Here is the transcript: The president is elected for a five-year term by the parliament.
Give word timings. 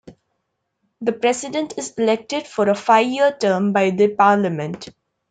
The 1.01 1.11
president 1.11 1.77
is 1.77 1.91
elected 1.95 2.47
for 2.47 2.67
a 2.67 2.73
five-year 2.73 3.37
term 3.39 3.71
by 3.71 3.91
the 3.91 4.07
parliament. 4.07 4.89